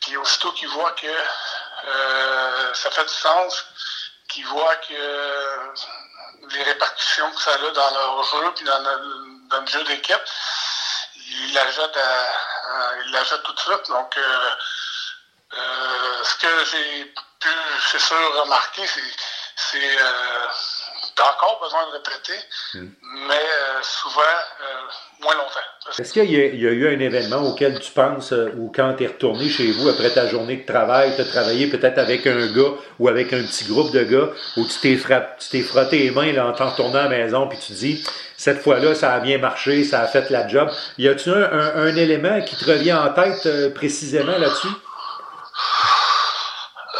puis 0.00 0.16
aussitôt 0.16 0.52
qu'ils 0.52 0.68
voient 0.70 0.92
que 0.92 2.74
ça 2.74 2.90
fait 2.90 3.04
du 3.04 3.14
sens, 3.14 3.66
qu'ils 4.28 4.46
voient 4.46 4.76
que 4.76 5.74
les 6.50 6.62
répercussions 6.62 7.30
que 7.32 7.40
ça 7.40 7.52
a 7.52 7.58
dans 7.58 7.90
leur 7.90 8.24
jeu, 8.24 8.52
puis 8.54 8.64
dans, 8.64 8.78
le, 8.78 9.66
jeu 9.66 9.82
d'équipe, 9.84 10.20
ils 11.28 11.54
l'achètent 11.54 11.98
il 13.06 13.42
tout 13.44 13.52
de 13.52 13.60
suite. 13.60 13.88
Donc, 13.88 14.16
euh, 14.16 14.50
euh, 15.54 16.24
ce 16.24 16.34
que 16.36 16.64
j'ai 16.64 17.04
pu, 17.04 17.48
c'est 17.90 18.00
sûr, 18.00 18.42
remarquer, 18.42 18.86
c'est 19.56 20.00
euh, 20.00 20.46
T'as 21.14 21.32
encore 21.32 21.58
besoin 21.60 21.86
de 21.86 21.92
répéter, 21.92 22.38
hmm. 22.74 22.88
mais 23.26 23.42
souvent 23.86 24.20
moins 25.20 25.34
longtemps. 25.34 25.98
Est-ce 25.98 26.12
qu'il 26.12 26.30
y, 26.30 26.34
y, 26.34 26.66
a 26.66 26.70
eu 26.70 26.94
un 26.94 27.00
événement 27.00 27.48
auquel 27.48 27.78
tu 27.80 27.92
penses, 27.92 28.32
ou 28.56 28.72
quand 28.74 28.94
tu 28.94 29.04
es 29.04 29.06
retourné 29.06 29.48
chez 29.48 29.70
vous 29.72 29.88
après 29.88 30.10
ta 30.10 30.26
journée 30.26 30.56
de 30.56 30.66
travail, 30.66 31.14
tu 31.14 31.22
as 31.22 31.24
travaillé 31.24 31.68
peut-être 31.68 31.98
avec 31.98 32.26
un 32.26 32.46
gars 32.48 32.72
ou 32.98 33.08
avec 33.08 33.32
un 33.32 33.42
petit 33.42 33.64
groupe 33.64 33.92
de 33.92 34.02
gars, 34.02 34.28
où 34.56 34.66
tu 34.66 34.78
t'es 34.80 35.62
frotté 35.62 35.98
les 35.98 36.10
mains 36.10 36.32
là, 36.32 36.46
en 36.46 36.52
t'en 36.52 36.70
retournant 36.70 36.98
à 36.98 37.02
la 37.04 37.08
maison, 37.08 37.48
puis 37.48 37.58
tu 37.58 37.68
te 37.68 37.78
dis, 37.78 38.04
cette 38.36 38.62
fois-là, 38.62 38.94
ça 38.94 39.14
a 39.14 39.20
bien 39.20 39.38
marché, 39.38 39.84
ça 39.84 40.00
a 40.00 40.06
fait 40.06 40.28
la 40.30 40.46
job. 40.46 40.70
Y 40.98 41.08
a-t-il 41.08 41.32
un, 41.32 41.96
élément 41.96 42.42
qui 42.42 42.56
te 42.56 42.64
revient 42.64 42.92
en 42.92 43.12
tête 43.12 43.46
euh, 43.46 43.70
précisément 43.72 44.36
là-dessus? 44.36 44.68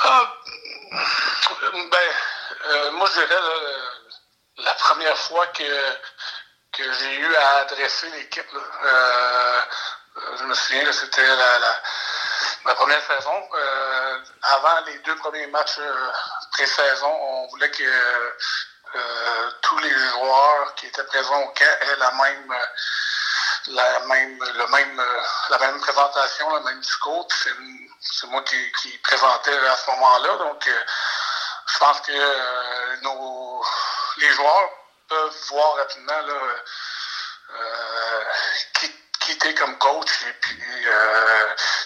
Ah, 0.04 0.32
ben, 1.72 1.98
euh, 2.70 2.90
moi, 2.92 3.06
je 3.08 3.20
dirais 3.20 3.40
la 4.64 4.74
première 4.74 5.16
fois 5.16 5.46
que, 5.48 5.62
que 6.76 6.92
j'ai 6.92 7.14
eu 7.16 7.34
à 7.34 7.56
adresser 7.58 8.08
l'équipe. 8.10 8.54
Euh, 8.84 9.60
je 10.38 10.44
me 10.44 10.54
souviens, 10.54 10.92
c'était 10.92 11.26
la, 11.26 12.74
première 12.74 13.02
saison. 13.06 13.48
avant 14.42 14.80
les 14.86 14.98
deux 14.98 15.16
premiers 15.16 15.46
matchs 15.48 15.78
pré-saison, 16.52 17.12
on 17.12 17.46
voulait 17.48 17.70
que 17.70 17.84
euh, 18.94 19.50
tous 19.62 19.78
les 19.78 19.90
joueurs 19.90 20.74
qui 20.76 20.86
étaient 20.86 21.04
présents 21.04 21.42
au 21.42 21.48
camp 21.48 21.64
aient 21.64 21.96
la 21.98 22.10
même 22.12 22.54
la 23.68 23.98
même 24.06 24.38
le 24.38 24.66
même 24.68 25.02
la 25.50 25.58
même 25.58 25.80
présentation, 25.80 26.54
le 26.56 26.62
même 26.62 26.80
discours. 26.80 27.26
C'est 28.00 28.26
moi 28.28 28.42
qui, 28.42 28.98
présentais 29.02 29.58
à 29.66 29.76
ce 29.76 29.90
moment-là. 29.90 30.36
Donc 30.36 30.68
euh, 30.68 30.84
je 31.66 31.78
pense 31.78 32.00
que 32.00 32.12
euh, 32.12 32.96
nos 33.02 33.64
les 34.18 34.32
joueurs 34.32 34.70
peuvent 35.08 35.36
voir 35.48 35.74
rapidement 35.76 36.20
là, 36.22 36.40
qui, 38.74 38.92
qui 39.20 39.32
était 39.32 39.54
comme 39.54 39.78
coach 39.78 40.22
et 40.26 40.32
puis 40.40 40.62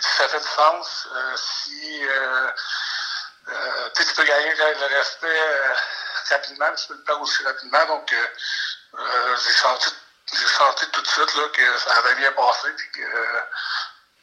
si 0.00 0.12
ça 0.16 0.28
fait 0.28 0.40
du 0.40 0.48
sens, 0.48 1.08
si 1.36 2.02
tu 3.96 4.14
peux 4.14 4.24
gagner 4.24 4.54
le 4.54 4.96
respect 4.96 5.40
rapidement, 6.30 6.74
tu 6.74 6.86
peux 6.86 6.94
le 6.94 7.04
faire 7.04 7.20
aussi 7.20 7.44
rapidement. 7.44 7.86
Donc, 7.86 8.12
euh, 8.12 8.26
euh, 8.98 9.36
j'ai 9.36 9.52
senti, 9.52 9.90
senti 10.26 10.90
tout 10.90 11.02
de 11.02 11.06
suite 11.06 11.34
là, 11.34 11.48
que 11.52 11.78
ça 11.78 11.96
avait 11.96 12.14
bien 12.16 12.32
passé, 12.32 12.68
que, 12.94 13.00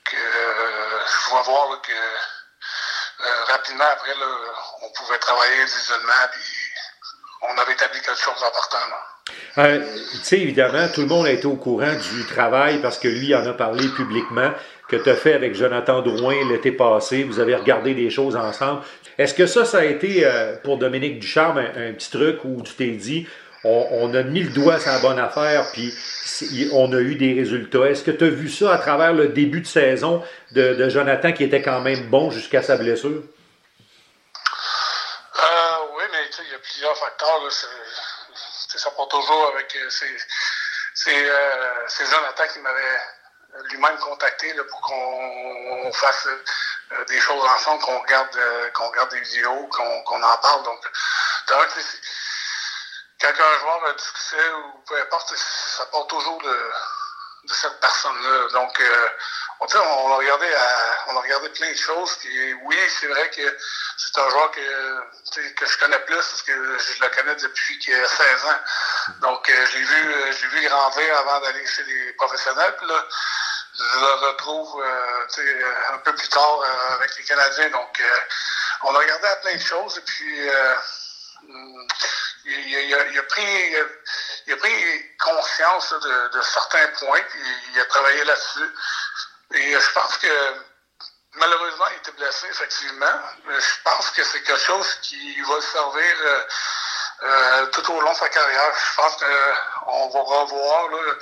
que 0.05 0.17
je 0.17 1.35
vais 1.35 1.43
voir 1.43 1.81
que 1.81 1.91
euh, 3.19 3.43
rapidement 3.45 3.85
après, 3.85 4.13
là, 4.15 4.25
on 4.81 4.89
pouvait 4.91 5.19
travailler 5.19 5.61
individuellement, 5.61 6.27
on 7.41 7.61
avait 7.61 7.73
établi 7.73 7.99
quelque 8.01 8.19
chose 8.19 8.41
d'important. 8.41 8.77
Euh, 9.57 9.79
tu 10.11 10.17
sais, 10.23 10.39
évidemment, 10.39 10.87
tout 10.93 11.01
le 11.01 11.07
monde 11.07 11.25
a 11.25 11.31
été 11.31 11.47
au 11.47 11.55
courant 11.55 11.93
du 11.93 12.25
travail 12.27 12.79
parce 12.81 12.99
que 12.99 13.07
lui 13.07 13.33
en 13.33 13.45
a 13.45 13.53
parlé 13.53 13.87
publiquement 13.89 14.51
que 14.87 14.95
tu 14.95 15.09
as 15.09 15.15
fait 15.15 15.33
avec 15.33 15.55
Jonathan 15.55 16.01
Drouin 16.01 16.35
l'été 16.49 16.71
passé. 16.71 17.23
Vous 17.23 17.39
avez 17.39 17.55
regardé 17.55 17.93
des 17.93 18.09
choses 18.09 18.35
ensemble. 18.35 18.81
Est-ce 19.17 19.33
que 19.33 19.47
ça, 19.47 19.65
ça 19.65 19.79
a 19.79 19.83
été 19.83 20.25
euh, 20.25 20.55
pour 20.63 20.77
Dominique 20.77 21.19
Ducharme 21.19 21.57
un, 21.57 21.91
petit 21.93 22.11
truc 22.11 22.45
où 22.45 22.61
tu 22.61 22.73
t'es 22.73 22.91
dit, 22.91 23.27
on, 23.63 24.13
a 24.13 24.23
mis 24.23 24.43
le 24.43 24.51
doigt 24.51 24.79
sur 24.79 24.91
la 24.91 24.99
bonne 24.99 25.19
affaire, 25.19 25.65
puis 25.73 25.93
on 26.71 26.93
a 26.93 26.99
eu 26.99 27.15
des 27.15 27.33
résultats? 27.33 27.89
Est-ce 27.89 28.03
que 28.03 28.11
tu 28.11 28.23
as 28.23 28.29
vu 28.29 28.47
ça 28.47 28.73
à 28.73 28.77
travers 28.77 29.13
le 29.13 29.29
début 29.29 29.61
de 29.61 29.67
saison 29.67 30.23
de, 30.51 30.87
Jonathan 30.89 31.33
qui 31.33 31.43
était 31.43 31.61
quand 31.61 31.81
même 31.81 32.09
bon 32.09 32.29
jusqu'à 32.29 32.61
sa 32.61 32.77
blessure? 32.77 33.09
Euh, 33.09 33.23
oui, 35.97 36.03
mais 36.11 36.19
il 36.45 36.51
y 36.51 36.55
a 36.55 36.59
facteurs. 36.95 37.51
ça 37.51 38.91
part 38.91 39.07
toujours 39.07 39.47
avec. 39.53 39.75
Euh, 39.75 39.89
c'est 41.87 42.05
Jonathan 42.05 42.47
qui 42.51 42.59
m'avait 42.59 43.01
lui-même 43.65 43.97
contacté 43.99 44.53
pour 44.69 44.81
qu'on 44.81 45.91
fasse 45.93 46.27
euh, 46.27 47.05
des 47.05 47.19
choses 47.19 47.43
ensemble, 47.43 47.81
qu'on 47.83 47.99
regarde, 47.99 48.35
euh, 48.35 48.69
qu'on 48.71 48.87
regarde 48.89 49.09
des 49.11 49.21
vidéos, 49.21 49.67
qu'on 49.67 50.23
en 50.23 50.37
parle. 50.37 50.63
Donc, 50.63 50.79
quand 51.47 53.29
un 53.29 53.59
joueur 53.59 53.85
a 53.85 53.93
du 53.93 54.03
succès 54.03 54.51
ou 54.53 54.79
peu 54.87 54.99
importe, 55.01 55.35
ça 55.35 55.85
part 55.87 56.07
toujours 56.07 56.41
de, 56.41 56.71
de 57.43 57.53
cette 57.53 57.79
personne-là. 57.79 58.49
Donc, 58.53 58.79
euh, 58.79 59.09
on, 59.59 59.65
a 60.11 60.15
regardé 60.15 60.47
on 61.07 61.17
a 61.17 61.21
regardé 61.21 61.49
plein 61.49 61.71
de 61.71 61.77
choses. 61.77 62.17
Oui, 62.63 62.77
c'est 62.99 63.07
vrai 63.07 63.29
que 63.29 63.57
c'est 63.97 64.17
un 64.19 64.29
joueur 64.29 64.51
que, 64.51 65.49
que 65.53 65.65
je 65.65 65.77
connais 65.77 65.99
plus 65.99 66.15
parce 66.15 66.41
que 66.41 66.51
je 66.51 67.01
le 67.01 67.09
connais 67.09 67.35
depuis 67.35 67.79
qu'il 67.79 67.95
a 67.95 68.07
16 68.07 68.45
ans. 68.45 68.59
Donc, 69.21 69.49
euh, 69.49 69.65
j'ai 69.71 69.79
vu, 69.79 70.33
j'ai 70.39 70.47
vu 70.47 70.67
grandir 70.67 71.17
avant 71.19 71.39
d'aller 71.41 71.65
chez 71.65 71.83
les 71.83 72.13
professionnels. 72.13 72.75
Puis 72.77 72.87
là, 72.87 73.05
je 73.77 73.99
le 73.99 74.27
retrouve 74.27 74.81
euh, 74.81 75.93
un 75.93 75.97
peu 75.99 76.13
plus 76.15 76.29
tard 76.29 76.61
euh, 76.61 76.95
avec 76.95 77.15
les 77.17 77.23
Canadiens. 77.23 77.69
Donc, 77.69 77.99
euh, 77.99 78.17
on 78.83 78.95
a 78.95 78.99
regardé 78.99 79.27
à 79.27 79.35
plein 79.37 79.55
de 79.55 79.61
choses 79.61 79.97
et 79.97 80.01
puis 80.01 80.49
il, 81.43 82.93
a, 82.93 83.23
pris, 83.23 83.43
il, 84.47 84.53
a, 84.53 84.57
pris 84.57 85.15
conscience 85.19 85.93
de, 86.33 86.41
certains 86.41 86.87
points 86.99 87.21
puis 87.29 87.41
il 87.73 87.79
a 87.79 87.85
travaillé 87.85 88.23
là-dessus. 88.23 88.73
Et 89.53 89.71
je 89.73 89.91
pense 89.93 90.17
que 90.17 90.53
malheureusement, 91.35 91.85
il 91.91 91.97
était 91.97 92.11
blessé, 92.11 92.47
effectivement. 92.49 93.21
Mais 93.45 93.59
je 93.59 93.81
pense 93.83 94.09
que 94.11 94.23
c'est 94.23 94.41
quelque 94.41 94.61
chose 94.61 94.87
qui 95.01 95.41
va 95.41 95.61
servir 95.61 96.47
tout 97.71 97.91
au 97.91 98.01
long 98.01 98.11
de 98.11 98.17
sa 98.17 98.29
carrière. 98.29 98.73
Je 98.75 98.95
pense 99.01 99.15
qu'on 99.17 100.09
va 100.09 100.19
revoir 100.19 100.89
là, 100.89 101.13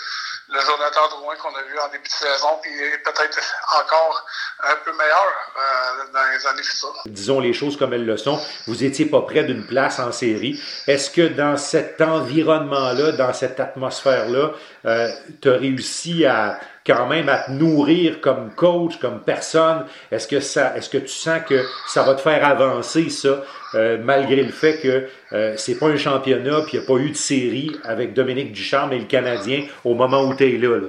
le 0.50 0.60
Jonathan 0.60 1.08
Drouin 1.10 1.36
qu'on 1.36 1.56
a 1.56 1.64
vu 1.64 1.80
en 1.80 1.92
début 1.92 2.04
de 2.04 2.10
saison, 2.10 2.60
puis 2.62 2.72
peut-être 3.04 3.40
encore 3.80 4.26
un 4.64 4.76
peu 4.84 4.92
meilleur 4.92 5.34
euh, 5.58 6.14
dans 6.14 6.32
les 6.32 6.48
années 6.48 6.64
futures. 6.64 7.02
Disons 7.06 7.40
les 7.40 7.54
choses 7.54 7.78
comme 7.78 7.94
elles 7.94 8.06
le 8.06 8.18
sont. 8.18 8.40
Vous 8.68 8.84
étiez 8.84 9.06
pas 9.06 9.22
près 9.22 9.44
d'une 9.44 9.66
place 9.66 10.00
en 10.00 10.12
série. 10.12 10.62
Est-ce 10.88 11.10
que 11.10 11.28
dans 11.28 11.58
cet 11.58 12.02
environnement-là, 12.02 13.14
dans 13.14 13.34
cette 13.34 13.60
atmosphère-là, 13.60 14.52
euh, 14.86 15.10
tu 15.42 15.50
as 15.50 15.58
réussi 15.58 16.26
à 16.26 16.60
quand 16.86 17.08
même 17.08 17.30
à 17.30 17.40
te 17.40 17.52
nourrir 17.52 18.22
comme 18.22 18.54
coach, 18.54 18.98
comme 19.00 19.22
personne? 19.24 19.88
Est-ce 20.12 20.28
que 20.28 20.40
ça, 20.40 20.76
est-ce 20.78 20.90
que 20.90 20.98
tu 20.98 21.08
sens 21.08 21.42
que 21.48 21.66
ça 21.88 22.04
va 22.04 22.16
te 22.16 22.22
faire 22.22 22.46
avancer 22.46 23.10
ça, 23.10 23.44
euh, 23.74 23.98
malgré 24.00 24.44
le 24.44 24.52
fait 24.52 24.80
que 24.80 25.10
euh, 25.34 25.56
c'est 25.58 25.76
pas 25.76 25.88
un 25.88 25.98
championnat, 25.98 26.62
puis 26.62 26.74
il 26.74 26.80
n'y 26.80 26.86
a 26.86 26.88
pas 26.88 27.00
eu 27.00 27.10
de 27.10 27.18
série 27.18 27.80
avec 27.84 28.14
Dominique 28.14 28.52
Ducharme 28.52 28.94
et 28.94 29.00
le 29.00 29.06
Canadien 29.06 29.68
au 29.84 29.96
moment 29.96 30.24
où 30.24 30.36
tu 30.36 30.44
es 30.44 30.58
là? 30.58 30.78
là? 30.78 30.88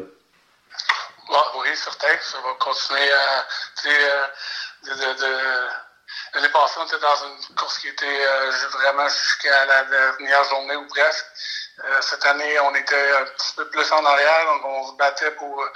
oui, 1.58 1.68
certain. 1.74 2.08
Ça 2.20 2.38
va 2.38 2.54
continuer 2.58 3.12
à. 3.12 3.44
L'année 6.34 6.48
passée, 6.50 6.80
on 6.80 6.86
était 6.86 6.98
dans 6.98 7.16
une 7.26 7.56
course 7.56 7.78
qui 7.78 7.88
était 7.88 8.04
euh, 8.06 8.50
vraiment 8.72 9.08
jusqu'à 9.08 9.64
la 9.66 9.84
dernière 9.84 10.44
journée 10.44 10.76
ou 10.76 10.86
presque. 10.86 11.26
Euh, 11.84 12.00
cette 12.00 12.24
année, 12.24 12.58
on 12.60 12.74
était 12.74 13.12
un 13.12 13.24
petit 13.24 13.52
peu 13.52 13.68
plus 13.68 13.92
en 13.92 14.04
arrière, 14.04 14.46
donc 14.46 14.64
on 14.64 14.88
se 14.88 14.96
battait 14.96 15.30
pour, 15.32 15.68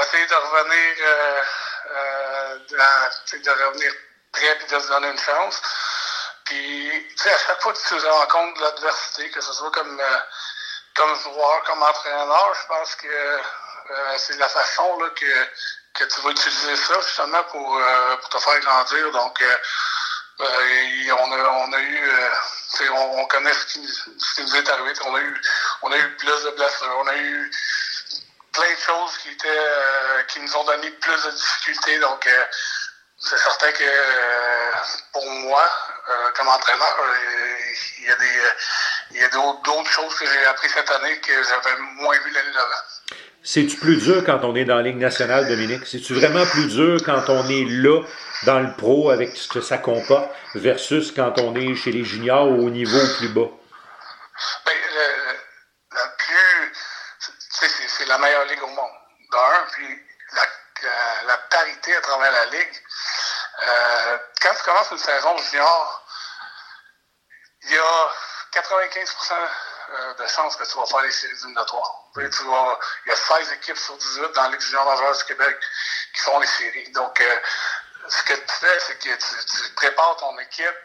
essayer 0.00 0.26
de 0.26 0.34
revenir, 0.34 0.94
euh, 1.00 1.42
euh, 1.90 2.58
de, 2.58 3.38
de, 3.38 3.50
revenir 3.50 3.92
prêt 4.32 4.58
et 4.58 4.72
de 4.72 4.80
se 4.80 4.88
donner 4.88 5.08
une 5.08 5.18
chance. 5.18 5.60
Puis, 6.44 7.06
tu 7.10 7.22
sais, 7.22 7.34
à 7.34 7.38
chaque 7.38 7.60
fois 7.60 7.74
que 7.74 7.78
tu 7.78 7.84
te 7.84 8.06
rends 8.06 8.26
compte 8.26 8.56
de 8.56 8.62
l'adversité, 8.62 9.30
que 9.30 9.40
ce 9.42 9.52
soit 9.52 9.70
comme, 9.70 10.02
comme 10.94 11.20
joueur, 11.20 11.62
comme 11.64 11.82
entraîneur, 11.82 12.54
je 12.62 12.66
pense 12.66 12.94
que 12.94 13.40
c'est 14.16 14.38
la 14.38 14.48
façon 14.48 14.98
là, 14.98 15.10
que, 15.10 15.46
que 15.94 16.04
tu 16.04 16.20
vas 16.22 16.30
utiliser 16.30 16.76
ça 16.76 17.00
justement 17.02 17.42
pour, 17.44 17.78
pour 18.20 18.28
te 18.30 18.38
faire 18.38 18.60
grandir. 18.60 19.10
Donc, 19.12 19.42
euh, 20.40 21.12
on, 21.18 21.32
a, 21.32 21.48
on 21.48 21.72
a 21.72 21.80
eu, 21.80 22.08
euh, 22.08 22.30
on, 22.90 23.20
on, 23.20 23.26
connaît 23.26 23.52
ce 23.52 23.66
qui, 23.66 23.80
nous 23.80 24.56
est 24.56 24.68
arrivé. 24.68 24.92
On 25.04 25.14
a 25.14 25.20
eu, 25.20 25.40
on 25.82 25.92
a 25.92 25.96
eu 25.96 26.16
plus 26.16 26.44
de 26.44 26.50
blessures, 26.50 26.96
on 27.00 27.06
a 27.08 27.16
eu 27.16 27.50
plein 28.52 28.72
de 28.72 28.80
choses 28.80 29.18
qui 29.18 29.30
étaient, 29.30 29.48
euh, 29.48 30.22
qui 30.24 30.40
nous 30.40 30.56
ont 30.56 30.64
donné 30.64 30.90
plus 30.90 31.24
de 31.24 31.30
difficultés. 31.30 31.98
Donc, 31.98 32.28
c'est 33.18 33.38
certain 33.38 33.72
que 33.72 33.84
pour 35.12 35.26
moi, 35.26 35.68
comme 36.36 36.48
entraîneur, 36.48 36.96
il 37.98 38.04
y 38.04 39.22
a 39.22 39.24
a 39.24 39.28
d'autres 39.28 39.90
choses 39.90 40.14
que 40.14 40.26
j'ai 40.26 40.46
appris 40.46 40.68
cette 40.70 40.90
année 40.90 41.18
que 41.20 41.42
j'avais 41.42 41.76
moins 41.78 42.18
vu 42.18 42.30
l'année 42.30 42.52
d'avant. 42.52 43.27
C'est-tu 43.50 43.78
plus 43.78 43.96
dur 43.96 44.22
quand 44.26 44.40
on 44.42 44.54
est 44.54 44.66
dans 44.66 44.76
la 44.76 44.82
Ligue 44.82 44.98
nationale, 44.98 45.48
Dominique? 45.48 45.86
C'est-tu 45.86 46.12
vraiment 46.12 46.44
plus 46.44 46.68
dur 46.68 47.00
quand 47.02 47.30
on 47.30 47.48
est 47.48 47.64
là, 47.64 48.02
dans 48.42 48.60
le 48.60 48.76
pro, 48.76 49.08
avec 49.08 49.34
ce 49.38 49.48
que 49.48 49.62
ça 49.62 49.78
comporte, 49.78 50.30
versus 50.54 51.12
quand 51.12 51.32
on 51.38 51.54
est 51.54 51.74
chez 51.74 51.90
les 51.90 52.04
juniors 52.04 52.46
au 52.46 52.68
niveau 52.68 53.00
plus 53.16 53.28
bas? 53.28 53.48
Bien, 54.66 54.74
la 55.92 56.08
plus. 56.18 56.72
C'est 57.88 58.04
la 58.04 58.18
meilleure 58.18 58.44
ligue 58.44 58.62
au 58.62 58.66
monde, 58.66 58.90
d'un, 59.32 59.66
puis 59.72 59.98
la, 60.34 61.26
la, 61.28 61.38
parité 61.38 61.96
à 61.96 62.02
travers 62.02 62.30
la 62.30 62.44
ligue. 62.50 62.82
Euh, 63.62 64.18
quand 64.42 64.54
tu 64.58 64.62
commences 64.62 64.90
une 64.90 64.98
saison 64.98 65.34
junior, 65.38 66.06
il 67.62 67.70
y 67.72 67.78
a 67.78 68.08
95 68.52 69.16
euh, 69.90 70.14
de 70.14 70.26
chances 70.26 70.54
que 70.56 70.64
tu 70.64 70.76
vas 70.76 70.84
faire 70.84 71.00
les 71.00 71.10
séries 71.10 71.32
éliminatoires. 71.32 72.10
il 72.16 72.22
y 72.22 73.10
a 73.10 73.16
16 73.16 73.52
équipes 73.52 73.78
sur 73.78 73.96
18 73.96 74.32
dans 74.32 74.48
Ligue 74.48 74.60
junior 74.60 74.84
majeure 74.84 75.16
du 75.16 75.24
Québec 75.24 75.58
qui 76.12 76.20
font 76.20 76.38
les 76.38 76.46
séries. 76.46 76.90
Donc, 76.90 77.18
euh, 77.20 77.36
ce 78.06 78.22
que 78.24 78.34
tu 78.34 78.54
fais, 78.60 78.80
c'est 78.80 78.98
que 78.98 79.16
tu, 79.16 79.72
prépares 79.76 80.16
ton 80.16 80.38
équipe, 80.40 80.76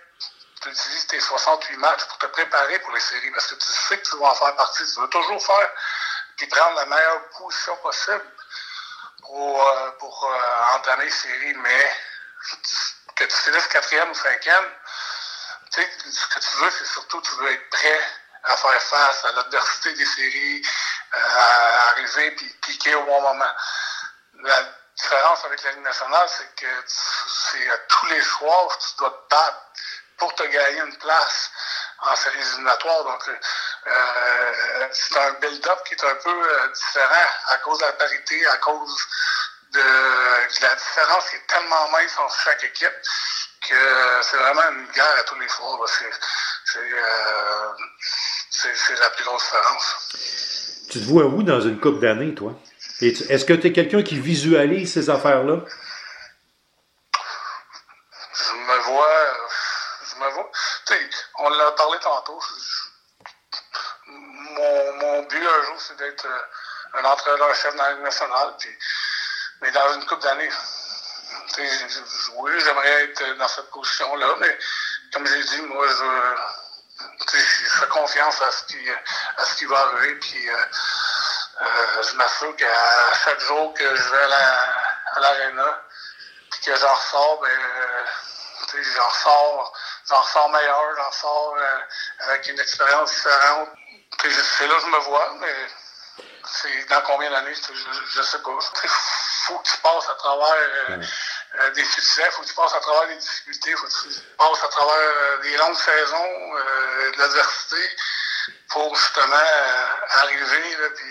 tu 0.61 0.69
utilises 0.69 1.07
tes 1.07 1.19
68 1.19 1.77
matchs 1.77 2.05
pour 2.05 2.17
te 2.19 2.25
préparer 2.27 2.79
pour 2.79 2.93
les 2.93 3.01
séries 3.01 3.31
parce 3.31 3.47
que 3.47 3.55
tu 3.55 3.71
sais 3.73 3.97
que 3.97 4.09
tu 4.09 4.17
vas 4.17 4.27
en 4.27 4.35
faire 4.35 4.55
partie. 4.55 4.83
Tu 4.93 5.01
veux 5.01 5.09
toujours 5.09 5.45
faire 5.45 5.69
puis 6.37 6.47
prendre 6.47 6.77
la 6.77 6.85
meilleure 6.85 7.29
position 7.37 7.75
possible 7.77 8.23
pour, 9.25 9.67
euh, 9.67 9.91
pour 9.99 10.33
entamer 10.75 11.05
les 11.05 11.11
séries, 11.11 11.53
mais 11.55 11.95
que 13.17 13.25
tu 13.25 13.35
finisses 13.35 13.67
quatrième 13.67 14.09
ou 14.09 14.15
cinquième, 14.15 14.65
tu 15.73 15.81
sais, 15.81 15.89
ce 16.09 16.27
que 16.27 16.39
tu 16.39 16.57
veux, 16.57 16.71
c'est 16.71 16.85
surtout 16.85 17.21
tu 17.21 17.35
veux 17.35 17.51
être 17.51 17.69
prêt 17.69 18.22
à 18.43 18.57
faire 18.57 18.81
face 18.81 19.25
à 19.25 19.31
l'adversité 19.33 19.93
des 19.93 20.05
séries, 20.05 20.61
euh, 21.13 21.17
à 21.17 21.89
arriver 21.89 22.31
puis 22.31 22.49
piquer 22.61 22.95
au 22.95 23.03
bon 23.05 23.21
moment. 23.21 23.51
La 24.43 24.63
différence 24.95 25.45
avec 25.45 25.63
la 25.63 25.71
Ligue 25.71 25.83
nationale, 25.83 26.27
c'est 26.29 26.55
que 26.55 26.83
c'est 26.87 27.69
à 27.69 27.77
tous 27.77 28.05
les 28.07 28.21
soirs 28.21 28.77
tu 28.79 28.97
dois 28.97 29.09
te 29.09 29.35
battre 29.35 29.63
pour 30.17 30.35
te 30.35 30.43
gagner 30.43 30.81
une 30.81 30.97
place 30.97 31.51
en 31.99 32.15
séries 32.15 32.39
éliminatoires. 32.39 33.03
Donc, 33.03 33.29
euh, 33.87 34.87
c'est 34.91 35.17
un 35.17 35.31
build-up 35.33 35.83
qui 35.85 35.93
est 35.95 36.03
un 36.03 36.15
peu 36.15 36.29
euh, 36.29 36.67
différent 36.73 37.29
à 37.49 37.57
cause 37.57 37.79
de 37.79 37.85
la 37.85 37.93
parité, 37.93 38.47
à 38.47 38.57
cause 38.57 39.07
de, 39.71 40.61
la 40.61 40.75
différence 40.75 41.29
qui 41.29 41.35
est 41.35 41.47
tellement 41.47 41.89
mince 41.89 42.17
entre 42.19 42.39
chaque 42.43 42.63
équipe 42.63 42.93
que 43.67 44.21
c'est 44.21 44.37
vraiment 44.37 44.69
une 44.69 44.87
guerre 44.91 45.17
à 45.19 45.23
tous 45.23 45.39
les 45.39 45.49
soirs. 45.49 45.79
C'est 48.73 48.99
la 48.99 49.09
plus 49.09 49.25
grosse 49.25 49.43
différence. 49.43 50.87
Tu 50.89 50.99
te 50.99 51.05
vois 51.05 51.25
où 51.25 51.43
dans 51.43 51.61
une 51.61 51.79
coupe 51.79 51.99
d'années, 51.99 52.33
toi? 52.35 52.53
Est-ce 53.01 53.45
que 53.45 53.53
tu 53.53 53.67
es 53.67 53.73
quelqu'un 53.73 54.03
qui 54.03 54.19
visualise 54.19 54.93
ces 54.93 55.09
affaires-là? 55.09 55.57
Je 58.33 58.53
me 58.53 58.79
vois. 58.83 59.07
Je 60.09 60.15
me 60.23 60.29
vois. 60.31 60.51
On 61.39 61.49
l'a 61.49 61.71
parlé 61.71 61.97
tantôt. 61.99 62.39
Mon, 64.07 64.93
mon 64.93 65.23
but 65.23 65.37
un 65.37 65.65
jour, 65.65 65.75
c'est 65.79 65.97
d'être 65.97 66.25
euh, 66.25 66.99
un 66.99 67.05
entraîneur-chef 67.05 67.75
dans 67.75 67.83
la 67.83 67.91
Ligue 67.93 68.03
nationale. 68.03 68.53
Puis, 68.59 68.69
mais 69.61 69.71
dans 69.71 69.93
une 69.95 70.05
coupe 70.05 70.21
d'années. 70.21 70.49
Oui, 72.37 72.51
j'aimerais 72.63 73.03
être 73.03 73.37
dans 73.37 73.47
cette 73.47 73.69
position-là, 73.71 74.35
mais 74.39 74.57
comme 75.13 75.25
j'ai 75.27 75.43
dit, 75.43 75.61
moi, 75.63 75.85
je 75.87 76.03
je 77.39 77.79
fais 77.79 77.87
confiance 77.87 78.41
à 78.41 78.51
ce 78.51 79.55
qui, 79.55 79.65
va 79.65 79.79
arriver, 79.79 80.15
puis 80.15 80.49
euh, 80.49 80.65
euh, 81.61 82.03
je 82.03 82.15
m'assure 82.15 82.55
qu'à 82.55 83.13
chaque 83.23 83.39
jour 83.41 83.73
que 83.73 83.95
je 83.95 84.09
vais 84.09 84.23
à 84.23 85.19
l'aréna, 85.19 85.81
puis 86.51 86.59
que 86.61 86.75
j'en 86.75 86.93
ressors, 86.93 87.39
ben, 87.41 87.49
j'en 88.95 89.07
ressors, 89.07 89.73
ressors 90.09 90.49
meilleur, 90.49 90.95
j'en 90.95 91.09
ressors 91.09 91.55
euh, 91.57 91.79
avec 92.19 92.47
une 92.47 92.59
expérience 92.59 93.11
différente. 93.11 93.69
C'est 94.21 94.67
là 94.67 94.75
que 94.75 94.81
je 94.81 94.87
me 94.87 94.99
vois, 94.99 95.33
mais 95.39 95.67
c'est 96.45 96.89
dans 96.89 97.01
combien 97.01 97.31
d'années, 97.31 97.53
je, 97.53 98.21
sais 98.21 98.39
pas. 98.39 98.51
Il 98.83 98.89
faut 98.89 99.57
que 99.59 99.69
tu 99.69 99.77
passes 99.77 100.09
à 100.09 100.15
travers 100.15 100.55
euh, 100.89 100.97
des 101.75 101.85
succès, 101.85 102.23
il 102.25 102.31
faut 102.31 102.41
que 102.41 102.47
tu 102.47 102.53
passes 102.55 102.75
à 102.75 102.79
travers 102.79 103.07
des 103.09 103.15
difficultés, 103.15 103.71
il 103.71 103.77
faut 103.77 103.85
que 103.85 104.13
tu 104.13 104.21
passes 104.37 104.63
à 104.63 104.67
travers 104.67 104.95
euh, 104.95 105.41
des 105.43 105.55
longues 105.57 105.77
saisons, 105.77 106.55
euh, 106.55 107.11
de 107.11 107.17
l'adversité, 107.19 107.83
pour 108.71 108.95
justement 108.95 109.47
arriver. 110.21 110.75
Là, 110.81 110.89
puis, 110.95 111.05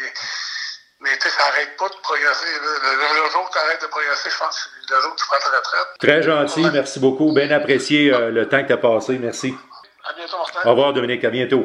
mais 1.00 1.16
tu 1.18 1.28
sais, 1.28 1.31
ça 1.31 1.44
n'arrête 1.44 1.76
pas 1.76 1.88
de 1.88 1.94
progresser. 2.02 2.46
Le, 2.61 3.31
jour 3.31 3.48
que 3.48 3.52
tu 3.52 3.59
arrêtes 3.59 3.83
de 3.83 3.87
progresser, 3.87 4.31
je 4.31 4.38
pense 4.38 4.70
que 4.88 4.94
le 4.94 5.00
jour 5.00 5.14
que 5.14 5.20
tu 5.20 5.26
prends 5.26 5.38
ta 5.38 5.57
retraite. 5.57 5.88
Très 6.00 6.22
gentil, 6.22 6.70
merci 6.72 6.98
beaucoup. 6.98 7.33
Bien 7.33 7.50
apprécié 7.50 8.11
le 8.11 8.48
temps 8.48 8.62
que 8.62 8.66
tu 8.68 8.72
as 8.72 8.76
passé. 8.76 9.18
Merci. 9.18 9.55
À 10.05 10.12
bientôt, 10.14 10.38
Martin. 10.38 10.61
Au 10.64 10.70
revoir, 10.70 10.92
Dominique. 10.92 11.24
À 11.24 11.31
bientôt. 11.31 11.61